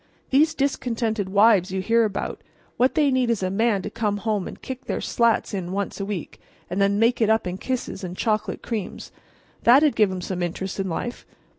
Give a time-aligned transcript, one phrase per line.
[0.31, 4.59] These discontented wives you hear about—what they need is a man to come home and
[4.59, 6.39] kick their slats in once a week,
[6.71, 9.11] and then make it up in kisses, and chocolate creams.
[9.61, 11.23] That'd give 'em some interest in life.